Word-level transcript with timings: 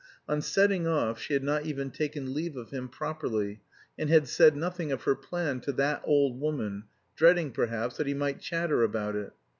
On 0.27 0.41
setting 0.41 0.87
off 0.87 1.19
she 1.21 1.33
had 1.33 1.43
not 1.43 1.67
even 1.67 1.91
taken 1.91 2.33
leave 2.33 2.57
of 2.57 2.71
him 2.71 2.89
properly, 2.89 3.61
and 3.99 4.09
had 4.09 4.27
said 4.27 4.55
nothing 4.57 4.91
of 4.91 5.03
her 5.03 5.13
plan 5.13 5.59
to 5.61 5.71
"that 5.73 6.01
old 6.05 6.39
woman," 6.41 6.85
dreading, 7.15 7.51
perhaps, 7.51 7.97
that 7.97 8.07
he 8.07 8.15
might 8.15 8.41
chatter 8.41 8.81
about 8.81 9.15
it. 9.15 9.31